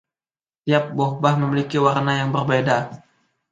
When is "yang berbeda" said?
2.25-2.77